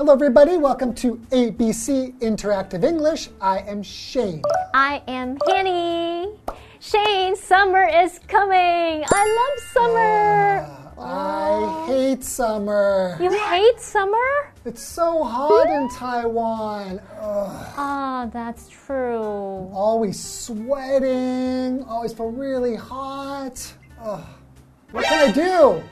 [0.00, 0.56] Hello, everybody.
[0.56, 3.28] Welcome to ABC Interactive English.
[3.40, 4.42] I am Shane.
[4.74, 6.28] I am Hanny.
[6.80, 9.04] Shane, summer is coming.
[9.10, 10.68] I love summer.
[10.98, 13.16] I hate summer.
[13.20, 14.52] You hate summer?
[14.64, 17.00] It's so hot in Taiwan.
[17.20, 17.74] Ugh.
[17.76, 19.70] Ah, that's true.
[19.72, 21.82] Always sweating.
[21.84, 23.72] Always feel really hot.
[24.02, 24.20] Ugh.
[24.92, 25.82] What can I do?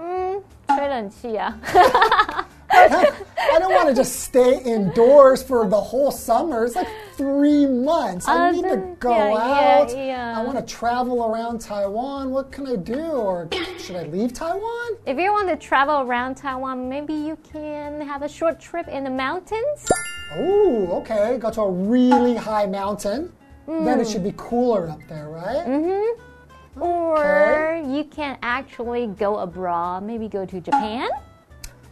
[0.00, 1.58] 嗯，吹冷气啊。
[2.73, 6.65] I don't want to just stay indoors for the whole summer.
[6.65, 8.27] It's like three months.
[8.27, 9.91] I need to go out.
[9.91, 12.31] I want to travel around Taiwan.
[12.31, 12.99] What can I do?
[12.99, 14.97] Or should I leave Taiwan?
[15.05, 19.03] If you want to travel around Taiwan, maybe you can have a short trip in
[19.03, 19.87] the mountains.
[20.35, 21.37] Oh, okay.
[21.37, 23.31] Go to a really high mountain.
[23.67, 25.65] Then it should be cooler up there, right?
[25.65, 26.81] Mm-hmm.
[26.81, 31.09] Or you can actually go abroad, maybe go to Japan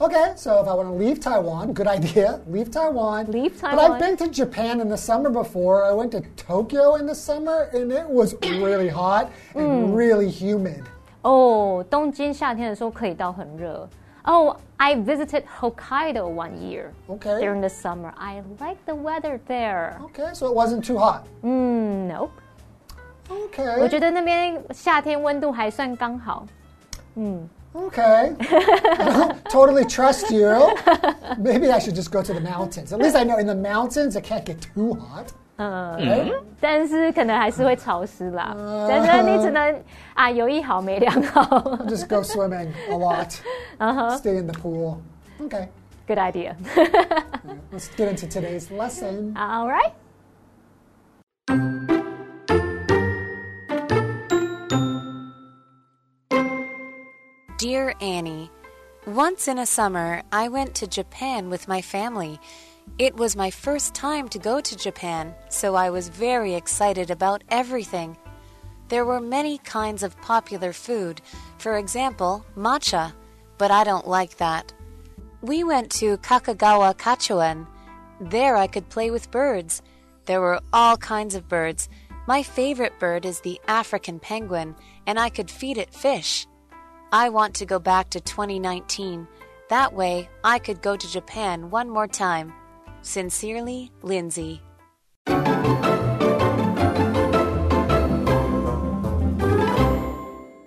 [0.01, 2.41] Okay, so if I want to leave Taiwan, good idea.
[2.49, 3.27] Leave Taiwan.
[3.33, 3.93] Leave But Taiwan.
[3.93, 5.85] I've been to Japan in the summer before.
[5.87, 9.61] I went to Tokyo in the summer, and it was really hot Mm.
[9.61, 10.83] and really humid.
[11.23, 13.89] 哦，东京夏天的时候可以到很热。
[14.25, 17.41] Oh, I visited Hokkaido one year Okay.
[17.41, 18.13] during the summer.
[18.19, 19.95] I like the weather there.
[20.13, 21.23] Okay, so it wasn't too hot.
[21.43, 22.31] 嗯，Nope，
[23.31, 23.81] Okay.
[23.81, 26.45] 我觉得那边夏天温度还算刚好。
[27.75, 28.35] Okay.
[28.41, 30.75] I don't totally trust you.
[31.39, 32.93] Maybe I should just go to the mountains.
[32.93, 35.33] At least I know in the mountains it can't get too hot.
[35.59, 36.35] 嗯， Right?
[36.61, 38.55] 但是可能还是会潮湿啦。
[38.89, 39.83] 真的，你只能
[40.15, 41.45] 啊有一好没两好。
[41.87, 43.39] Just go swimming a lot.
[43.79, 44.19] Uh-huh.
[44.19, 44.99] Stay in the pool.
[45.41, 45.69] Okay.
[46.07, 46.57] Good idea.
[47.73, 49.35] Let's get into today's lesson.
[49.37, 49.93] All right.
[57.62, 58.50] Dear Annie,
[59.06, 62.40] Once in a summer, I went to Japan with my family.
[62.98, 67.44] It was my first time to go to Japan, so I was very excited about
[67.50, 68.18] everything.
[68.88, 71.22] There were many kinds of popular food,
[71.60, 73.14] for example, matcha,
[73.60, 74.74] but I don't like that.
[75.44, 77.68] We went to Kakegawa Kachoen.
[78.20, 79.84] There I could play with birds.
[80.26, 81.90] There were all kinds of birds.
[82.26, 86.48] My favorite bird is the African penguin, and I could feed it fish.
[87.14, 89.28] I want to go back to 2019.
[89.68, 92.54] That way, I could go to Japan one more time.
[93.02, 94.62] Sincerely, Lindsay.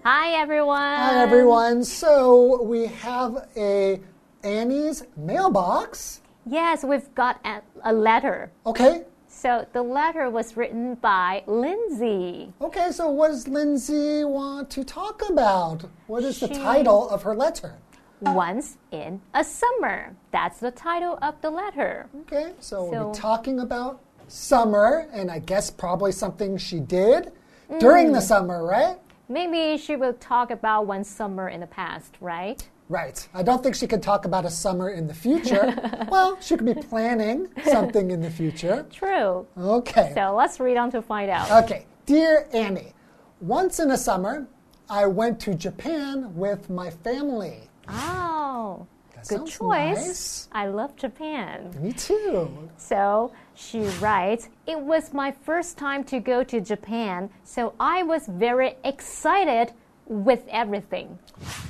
[0.04, 0.76] Hi everyone.
[0.76, 1.82] Hi, everyone.
[1.82, 3.98] So we have a
[4.42, 6.20] Annie's mailbox.
[6.44, 8.52] Yes, we've got a, a letter.
[8.66, 9.04] Okay.
[9.34, 12.52] So the letter was written by Lindsay.
[12.62, 15.84] Okay, so what does Lindsay want to talk about?
[16.06, 17.74] What is the title of her letter?
[18.20, 20.14] Once in a summer.
[20.30, 22.08] That's the title of the letter.
[22.22, 27.32] Okay, so, we'll be talking about summer, and I guess probably something she did
[27.80, 28.22] during the mm.
[28.22, 28.96] summer, right?
[29.28, 32.66] Maybe she will talk about one summer in the past, right?
[32.88, 33.26] Right.
[33.32, 35.74] I don't think she could talk about a summer in the future.
[36.10, 38.86] well, she could be planning something in the future.
[38.92, 39.46] True.
[39.56, 40.12] Okay.
[40.14, 41.64] So let's read on to find out.
[41.64, 41.86] Okay.
[42.06, 42.92] Dear Annie,
[43.40, 44.46] once in a summer,
[44.90, 47.70] I went to Japan with my family.
[47.88, 49.96] Oh, That good choice.
[50.06, 50.48] nice.
[50.52, 51.74] I love Japan.
[51.80, 52.68] Me too.
[52.76, 58.26] So she writes, It was my first time to go to Japan, so I was
[58.26, 59.72] very excited
[60.06, 61.06] with everything.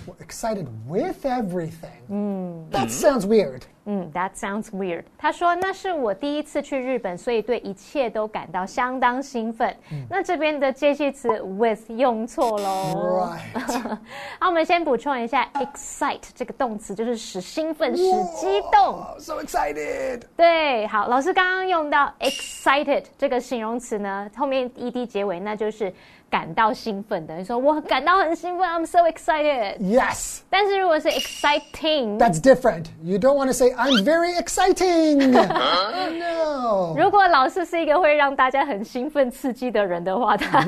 [0.06, 2.68] We're excited with everything.
[2.70, 3.62] That sounds weird.
[3.86, 5.04] 嗯，That sounds weird。
[5.18, 9.76] 他说那是我第一次去日本，所以对一切都感到相当兴奋。
[10.08, 13.28] 那这边的介系词 with 用错喽。
[13.28, 13.98] Right.
[14.40, 18.02] 好，我们先补充一下，excite 这个动词就是使兴奋、使
[18.36, 19.02] 激动。
[19.04, 20.22] Oh, so excited.
[20.34, 25.92] 对，好，老师刚刚用到 excited 这个形容词呢，后面 ed 结尾，那就是
[26.34, 27.36] 感到兴奋的。
[27.36, 29.78] 你说我感到很兴奋，I'm so excited。
[29.78, 30.40] Yes.
[30.50, 32.86] 但是如果是 exciting，That's different.
[33.04, 35.30] You don't want to say, I'm very exciting.
[35.30, 36.92] no.
[36.96, 40.60] 如果老师是一个会让大家很兴奋、刺激的人的话，他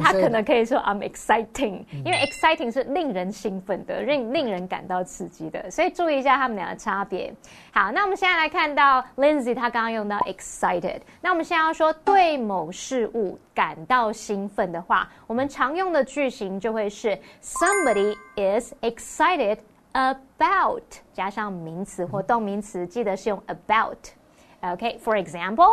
[0.00, 7.32] 他可能可以说 I'm exciting，因为 exciting 是令人兴奋的，令令人感到刺激的，所以注意一下他们俩的差别。
[7.70, 10.98] 好，那我们现在来看到 Lindsay，她刚刚用到 excited。
[11.20, 19.57] 那我们现在要说对某事物感到兴奋的话，我们常用的句型就会是 Somebody is excited
[19.93, 25.71] about 加上名词或动名词，记得是用 about。OK，for、example。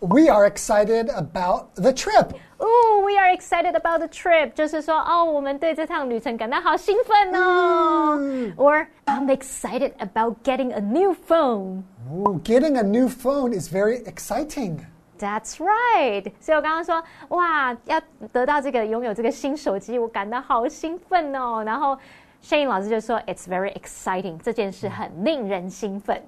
[0.00, 2.30] We are excited about the trip.
[2.58, 8.18] ，Oh, we are excited about the trip，就是说，哦，我们对这趟旅程感到好兴奋哦。
[8.56, 11.84] Or I'm excited about getting a new phone.
[12.10, 14.80] Ooh, getting a new phone is very exciting.
[15.18, 16.32] That's right。
[16.40, 18.00] 所以我刚刚说，哇，要
[18.32, 21.62] 得到这个拥有这个新手机，我感到好兴奋哦。
[21.64, 21.96] 然后
[22.42, 26.20] Shane 老师就说，It's very exciting，这件事很令人兴奋。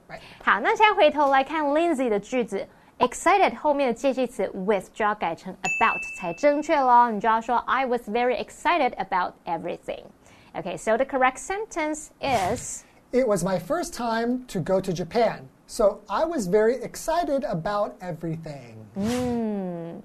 [0.44, 2.64] 好，那现在回头来看 Lindsay 的句子，
[2.98, 7.10] excited 后面的介系词 with 就要改成 about 才正确喽。
[7.10, 14.44] 你就要说，I was very excited about everything。Okay, so the correct sentence is It was my first time
[14.48, 15.48] to go to Japan.
[15.68, 18.86] So I was very excited about everything.
[18.96, 20.02] Mm,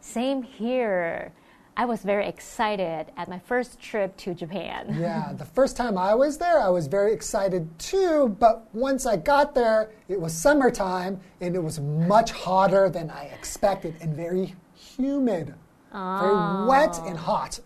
[0.00, 1.32] same here.
[1.80, 4.96] I was very excited at my first trip to Japan.
[4.98, 8.34] yeah, the first time I was there, I was very excited too.
[8.40, 13.30] But once I got there, it was summertime and it was much hotter than I
[13.32, 15.54] expected and very humid.
[15.92, 17.60] Very wet and hot.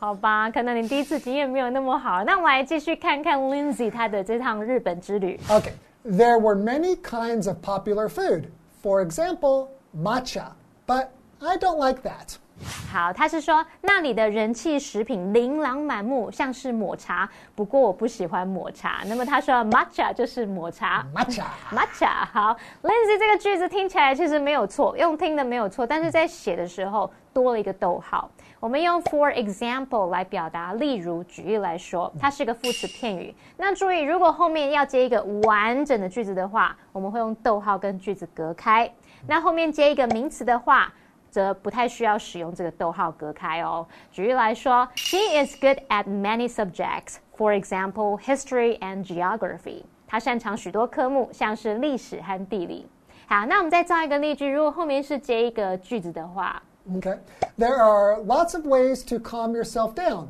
[0.00, 2.24] 好吧，可能你第一次经验没有那么好。
[2.24, 5.38] 那我们来继续看看 Lindsay 她的这趟日本之旅。
[5.48, 5.72] Okay.
[6.03, 8.51] There were many kinds of popular food.
[8.81, 10.53] For example, matcha.
[10.85, 12.37] But I don't like that.
[12.91, 17.29] 好，他是说那里的人气食品琳琅满目，像是抹茶。
[17.53, 19.01] 不过我不喜欢抹茶。
[19.05, 21.05] 那么他说 matcha 就是抹茶。
[21.13, 22.25] matcha，matcha。
[22.31, 28.27] 好，Lindsay 这个句子听起来其实没有错，用听的没有错，但是在写的时候多了一个逗号。
[28.59, 33.33] 我们用 for example 来表达，例如举例来说，它是一个副词片语。
[33.55, 38.91] 那注意，如果后面要接一个完整的句子的话，我们会用逗号跟句子隔开。
[39.27, 40.91] 那后面接一个名词的话，
[41.30, 43.86] 则不太需要使用这个逗号隔开哦。
[44.12, 49.82] 举例来说，He is good at many subjects, for example, history and geography。
[50.06, 52.86] 他擅长许多科目，像是历史和地理。
[53.26, 56.62] 好，那我们再造一个例句，如果后面是接一个句子的话。
[56.92, 57.18] Okay.
[57.58, 60.26] There are lots of ways to calm yourself down.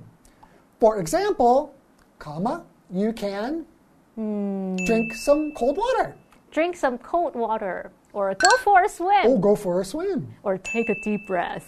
[0.78, 1.70] For example,
[2.18, 3.66] comma, you can
[4.16, 4.76] mm.
[4.86, 6.14] drink some cold water.
[6.52, 7.90] Drink some cold water.
[8.12, 9.26] Or go for a swim.
[9.26, 10.22] Oh, go for a swim.
[10.42, 11.62] Or take a deep breath.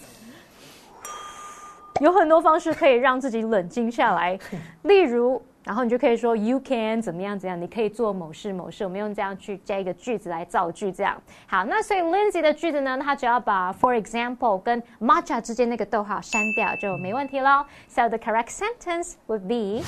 [2.00, 4.38] 有很多方式可以让自己冷静下来，
[4.82, 8.84] 例如然后你就可以说 you can 怎么样怎样，你可以做某事某事。
[8.84, 11.64] 我们用这样去加一个句子来造句，这样好。
[11.64, 17.64] 那所以 Lindsay 的句子呢，它只要把 for example 跟 matcha 之间那个逗号删掉就没问题喽。
[17.88, 19.82] So the correct sentence would be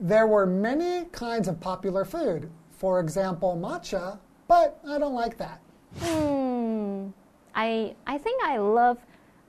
[0.00, 2.48] There were many kinds of popular food.
[2.78, 5.58] For example, matcha, but I don't like that.
[6.00, 7.08] Hmm.
[7.54, 8.98] I I think I love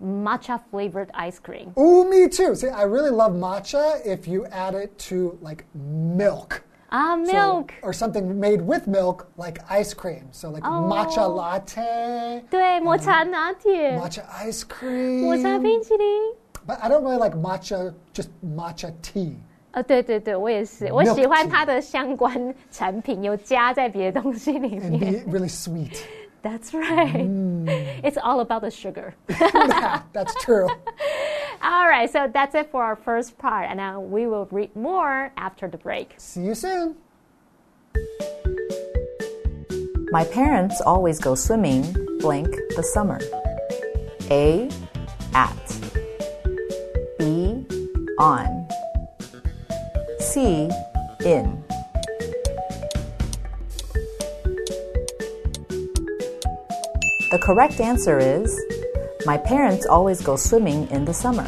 [0.03, 1.73] matcha flavored ice cream.
[1.77, 2.53] Ooh, me too.
[2.55, 6.61] See, I really love matcha if you add it to like milk.
[6.91, 7.73] Ah, milk.
[7.81, 10.27] So, or something made with milk, like ice cream.
[10.31, 10.87] So, like oh.
[10.87, 12.43] matcha latte.
[12.49, 13.97] 对，抹茶拿铁。
[13.97, 15.23] Matcha ice cream.
[15.23, 16.07] 抹茶冰淇淋。
[16.67, 19.35] But I don't really like matcha, just matcha tea.
[19.71, 24.81] 呃，对对对，我也是，我喜欢它的相关产品有加在别的东西里面。
[24.81, 25.97] And be really sweet.
[26.42, 27.14] That's right.
[27.14, 28.00] Mm.
[28.02, 29.14] It's all about the sugar.
[29.28, 30.68] that's true.
[31.62, 35.32] all right, so that's it for our first part, and now we will read more
[35.36, 36.14] after the break.
[36.16, 36.96] See you soon.
[40.10, 41.82] My parents always go swimming
[42.18, 43.20] blank the summer.
[44.30, 44.70] A.
[45.34, 45.76] At.
[47.18, 47.66] B.
[48.18, 48.68] On.
[50.18, 50.70] C.
[51.24, 51.59] In.
[57.30, 58.60] The correct answer is
[59.24, 61.46] My parents always go swimming in the summer.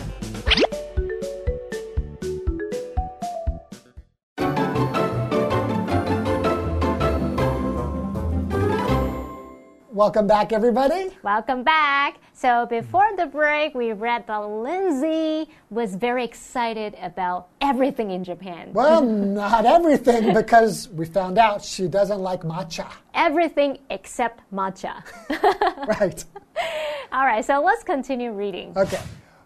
[9.91, 11.11] Welcome back, everybody.
[11.25, 12.22] Welcome back.
[12.43, 18.73] So, before the break, we read that Lindsay was very excited about everything in Japan.
[18.73, 19.01] Well,
[19.43, 22.91] not everything, because we found out she doesn't like matcha.
[23.15, 25.05] Everything except matcha.
[25.87, 26.25] right.
[27.13, 28.73] All right, so let's continue reading.
[28.77, 29.01] Okay.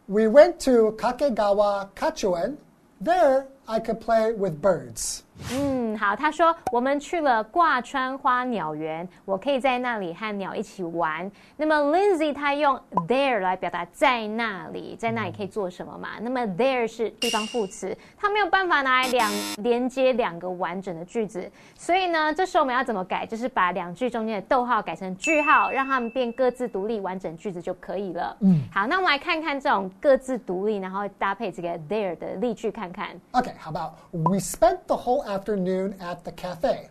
[0.09, 2.57] We went to Kakegawa Kachoen.
[3.03, 5.21] There, I could play with birds.
[5.53, 11.31] 嗯，好，他说我们去了挂川花鸟园，我可以在那里和鸟一起玩。
[11.59, 16.13] 那么 Lindsay 他用 there 来表达在那里，在那里可以做什么嘛？
[16.23, 23.27] 那么 there 是地方副词，它没有办法拿来两连接两个完整的句子，所以呢，这时候我们要怎么改？
[23.27, 28.35] 就是把两句中间的逗号改成句号，让它们变各自独立完整句子就可以了。
[28.41, 33.09] 嗯，好，那我们来看看这种各自独立，然后搭配这个 there 的例句看看。
[33.33, 36.91] Okay, How about we spent the whole afternoon at the cafe?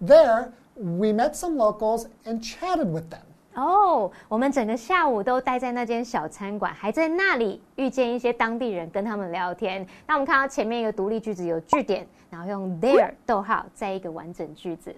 [0.00, 3.22] There, we met some locals and chatted with them.
[3.54, 9.84] Oh, 哦，我们整个下午都待在那间小餐馆，还在那里遇见一些当地人，跟他们聊天。
[10.06, 14.94] 那我们看到前面一个独立句子有句点，然后用 there 逗号，再一个完整句子。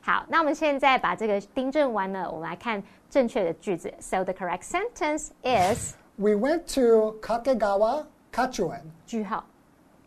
[0.00, 3.92] 好，那我们现在把这个订正完了，我们来看正确的句子。
[3.98, 8.82] So the correct sentence is: We went to Kakegawa, Kachoen.
[9.06, 9.44] 句号。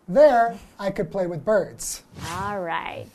[0.07, 2.03] There, I could play with birds.
[2.31, 3.07] All right.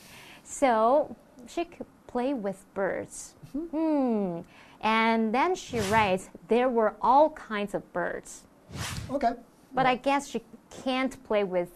[0.43, 1.15] So
[1.47, 3.33] she could play with birds.
[3.51, 4.41] Hmm.
[4.81, 8.41] And then she writes, there were all kinds of birds.
[9.09, 9.31] Okay.
[9.73, 10.41] But I guess she
[10.83, 11.69] can't play with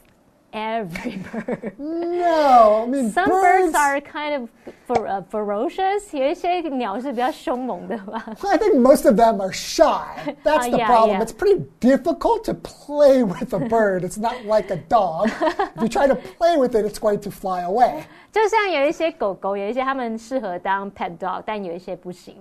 [0.52, 1.73] every bird.
[1.79, 3.73] No, I mean Some birds.
[3.73, 4.50] birds are kind of
[4.87, 6.14] fer- uh, ferocious.
[6.17, 8.23] 有一些鸟是比较凶猛的吧。
[8.43, 10.35] I think most of them are shy.
[10.45, 11.19] That's Uh, the yeah, problem.
[11.19, 11.23] yeah.
[11.25, 14.05] It's pretty difficult to play with a bird.
[14.05, 15.31] It's not like a dog.
[15.76, 18.02] if you try to play with it, it's going to fly away.
[18.31, 22.37] 就像有一些狗狗，有一些它们适合当 pet dog，但有一些不行。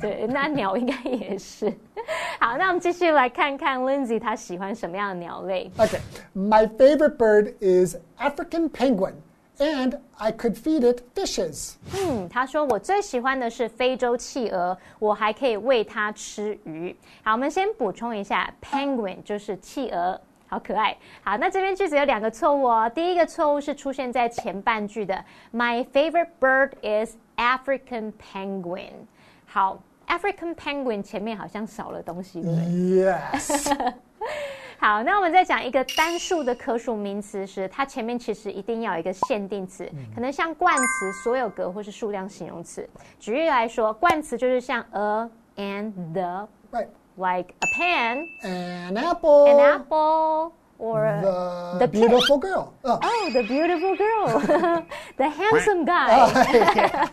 [0.00, 1.72] 对，那鸟应该也是。
[2.40, 5.70] 好，那我们继续来看看 Lindsay 他喜欢什么样的鸟类。
[5.76, 6.00] Okay,
[6.34, 9.14] my favorite bird is African penguin,
[9.58, 11.74] and I could feed it fishes.
[11.94, 16.96] 嗯，他说我最喜欢的是非洲企鹅，我还可以喂它吃鱼。
[17.22, 20.20] 好，我们先补充一下，penguin 就是企鹅。
[20.48, 20.94] 好可爱。
[21.22, 22.90] 好，那这边句子有两个错误哦。
[22.94, 28.92] 第一个错误是出现在前半句的，My favorite bird is African penguin。
[29.52, 29.78] 好
[30.08, 33.94] ，African penguin 前面好像少了东西，对不对？Yes.
[34.78, 42.88] 好，那我们再讲一个单数的可数名词时，它前面其实一定要有一个限定词，可能像冠词、所有格或是数量形容词。
[43.20, 46.88] 举例来说，冠词就是像 a and the right.
[47.16, 49.46] like a pen, An apple.
[49.48, 52.72] an apple, or The, The beautiful girl.
[52.82, 54.40] Oh, oh the beautiful girl,
[55.16, 57.06] the handsome guy。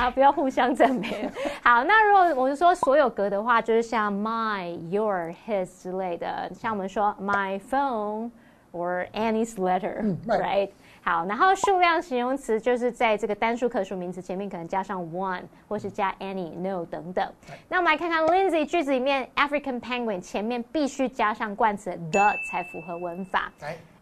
[0.00, 1.30] 好，不要互相赞美。
[1.62, 8.30] 好，那如果我们说所有格的话，就是像 my、your、his 之类的，像我们说 my phone
[8.72, 10.40] or Annie's letter，、right.
[10.40, 10.70] right？
[11.02, 17.26] 好，然后数量形容词就是在这个单数可数名词前面可能加上 one，或是加 any、no 等等。
[17.68, 23.50] 那我们来看看 Lindsay 句子里面 African penguin 前面必须加上冠词 the 才符合文法。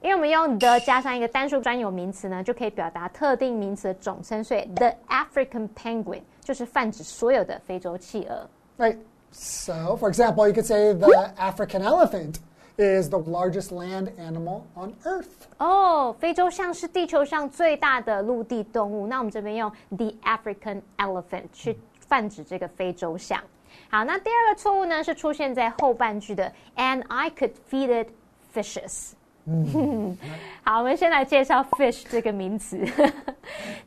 [0.01, 8.49] 因为我们用 the 加上一个单数专有名词呢，就可以表达特定名词的总称，所以 the African penguin 就是泛指所有的非洲企鹅。
[8.77, 8.99] Right.
[9.31, 12.37] So, for example, you could say the African elephant
[12.78, 15.48] is the largest land animal on Earth.
[15.58, 19.08] 哦，非洲象是地球上最大的陆地动物。
[19.08, 23.40] 那我们这边用 the African elephant 去泛指这个非洲象。
[23.90, 28.10] 好，那第二个错误呢是出现在后半句的，and I could feed it
[28.54, 29.12] fishes。
[30.64, 32.78] 好，我们先来介绍 fish 这个名词。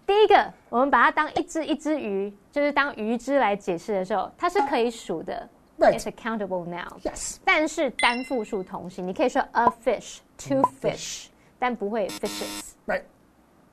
[0.06, 5.48] 第一个，我们把它当一只一只鱼，就是当鱼只来解释的时候，它是可以数的
[5.80, 5.98] Right.
[5.98, 7.00] It's a countable noun。
[7.02, 7.36] Yes.
[7.44, 11.26] 但是单复数同形，你可以说 a fish, two fish，
[11.58, 12.72] 但不会 fishes。
[12.86, 13.02] Right.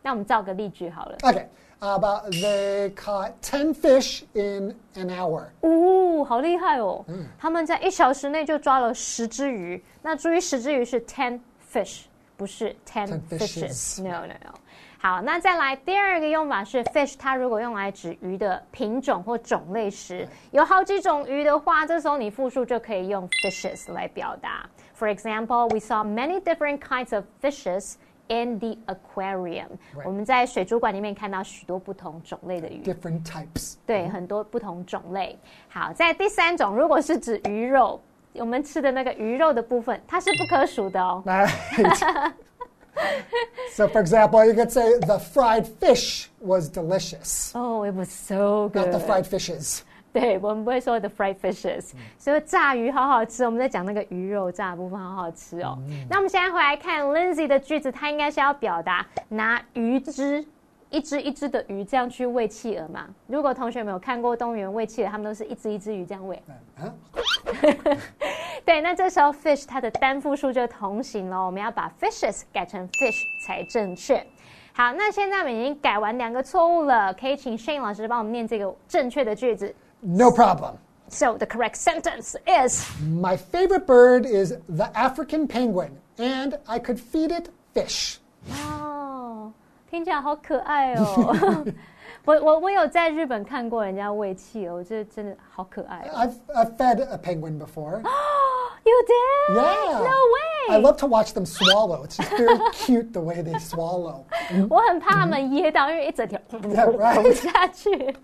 [0.02, 1.18] 那我们造个例句好了。
[1.20, 1.46] Okay.
[1.80, 5.48] How about they caught 10 fish in an hour?
[5.62, 7.06] 哦，好厉害哦！
[7.38, 9.82] 他们在一小时内就抓了十只鱼。
[10.02, 11.40] 那注意，十只鱼是 ten
[11.74, 12.04] fish，
[12.38, 13.98] 不是 ten Ten fishes。
[13.98, 14.54] fishes No no no。
[15.01, 24.69] 好，那再来第二个用法是 fish，它如果用来指鱼的品种或种类时，有好几种鱼的话，这时候你复数就可以用 fishes 来表达。
[24.99, 27.95] For example, we saw many different kinds of fishes
[28.27, 29.69] in the aquarium。
[30.05, 32.83] 我们在水族馆里面看到许多不同种类的鱼。
[32.83, 33.77] Different types.
[33.87, 35.39] 对，很多不同种类。
[35.69, 38.01] 好，在第三种，如果是指鱼肉，
[38.35, 41.23] 我们吃的那个鱼肉的部分，它是不可数的哦。
[42.98, 43.24] Right.
[43.74, 48.70] so, for example, you could say the fried fish was delicious, 哦、i t was so
[48.74, 49.02] not the good。
[49.02, 49.82] fried fishes.
[50.14, 53.44] 对，我们不会说 the fried fishes，、所以炸鱼好好吃。
[53.46, 55.78] 我们在讲那个鱼肉炸的部分好好吃哦。
[56.08, 60.46] 那我们现在回来看 Lindsay 的句子，它应该是要表达拿鱼汁。
[60.92, 63.08] 一只一只的鱼这样去喂企鹅嘛？
[63.26, 66.40] 如果同学们有看过动物园喂企鹅，他们都是一只一只鱼这样喂。
[66.80, 66.92] Huh?
[68.66, 74.26] 对，那这时候 fish 它的单复数就同形了，我们要把 fishes 改成 fish 才正确。
[74.74, 79.74] 好，那现在我们已经改完两个错误了，可以请 Shane 老师帮我们念这个正确的句子。
[80.00, 80.76] No problem.
[81.10, 87.00] So the correct sentence is My favorite bird is the African penguin, and I could
[87.00, 88.18] feed it fish.
[89.88, 91.66] 哦，听起来好可爱哦。
[92.26, 96.16] 我我我有在日本看过人家喂企鹅，我觉得真的好可爱哦。
[96.16, 98.02] I've, I've fed a penguin before.
[98.86, 99.56] You did?
[99.56, 100.00] Yeah.
[100.00, 100.76] No way.
[100.76, 102.04] I love to watch them swallow.
[102.04, 104.26] It's just very cute the way they swallow.
[104.70, 107.14] 我很怕他们噎到，因为一整条 Yeah, right.
[107.14, 108.16] 吞不下去。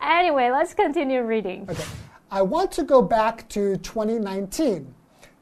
[0.00, 1.66] Anyway, let's continue reading.
[1.66, 1.84] Okay.
[2.28, 4.86] I want to go back to 2019.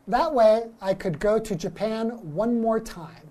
[0.08, 3.29] That way, I could go to Japan one more time.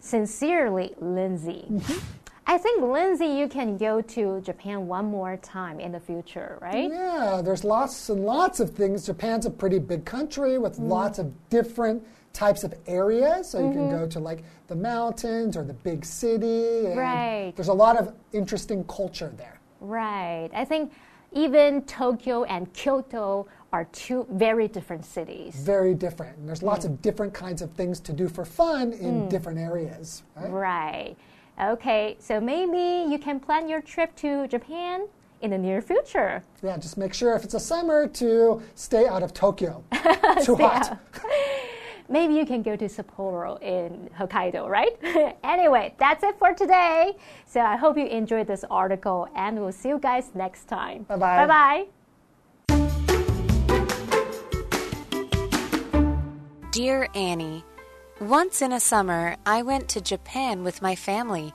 [0.00, 1.66] Sincerely, Lindsay.
[1.70, 1.98] Mm-hmm.
[2.46, 6.90] I think, Lindsay, you can go to Japan one more time in the future, right?
[6.90, 9.04] Yeah, there's lots and lots of things.
[9.04, 10.88] Japan's a pretty big country with mm-hmm.
[10.88, 12.02] lots of different
[12.32, 13.50] types of areas.
[13.50, 13.98] So you can mm-hmm.
[13.98, 16.86] go to like the mountains or the big city.
[16.94, 17.52] Right.
[17.54, 19.60] There's a lot of interesting culture there.
[19.80, 20.48] Right.
[20.54, 20.92] I think
[21.32, 25.54] even Tokyo and Kyoto are two very different cities.
[25.56, 26.38] Very different.
[26.38, 27.02] And there's lots of mm.
[27.02, 29.28] different kinds of things to do for fun in mm.
[29.28, 30.22] different areas.
[30.36, 30.50] Right?
[30.50, 31.16] Right.
[31.60, 35.08] Okay, so maybe you can plan your trip to Japan
[35.40, 36.42] in the near future.
[36.62, 39.84] Yeah, just make sure if it's a summer to stay out of Tokyo.
[40.44, 40.98] Too hot.
[42.08, 44.96] Maybe you can go to Sapporo in Hokkaido, right?
[45.44, 47.14] anyway, that's it for today.
[47.44, 51.02] So I hope you enjoyed this article and we'll see you guys next time.
[51.02, 51.36] Bye-bye.
[51.36, 51.97] Bye bye.
[56.78, 57.64] Dear Annie,
[58.20, 61.52] once in a summer I went to Japan with my family.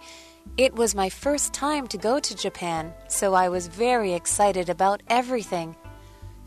[0.58, 5.02] It was my first time to go to Japan, so I was very excited about
[5.08, 5.78] everything.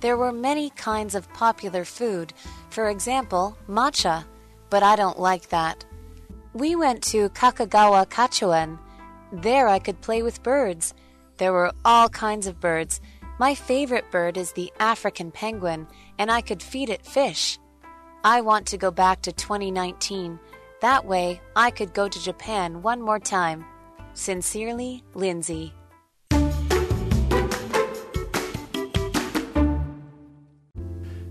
[0.00, 2.35] There were many kinds of popular food,
[2.68, 4.26] for example, matcha,
[4.68, 5.87] but I don't like that.
[6.52, 8.78] We went to Kakegawa Kachoen.
[9.33, 10.92] There I could play with birds.
[11.38, 13.00] There were all kinds of birds.
[13.38, 15.87] My favorite bird is the African penguin,
[16.18, 17.59] and I could feed it fish.
[18.26, 20.40] I want to go back to 2019.
[20.80, 23.64] That way, I could go to Japan one more time.
[24.14, 25.72] Sincerely, Lindsay.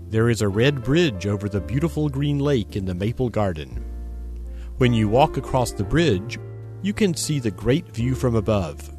[0.08, 3.84] There is a red bridge over the beautiful green lake in the maple garden.
[4.78, 6.38] When you walk across the bridge,
[6.80, 8.90] you can see the great view from above.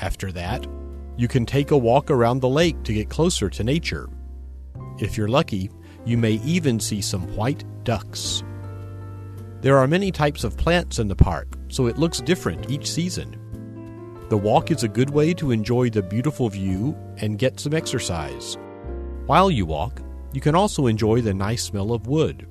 [0.00, 0.66] After that,
[1.18, 4.08] you can take a walk around the lake to get closer to nature.
[4.98, 5.70] If you're lucky,
[6.08, 8.42] you may even see some white ducks.
[9.60, 13.36] There are many types of plants in the park, so it looks different each season.
[14.30, 18.56] The walk is a good way to enjoy the beautiful view and get some exercise.
[19.26, 20.00] While you walk,
[20.32, 22.48] you can also enjoy the nice smell of wood.